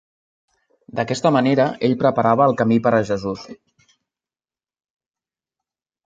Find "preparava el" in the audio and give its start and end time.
2.03-2.55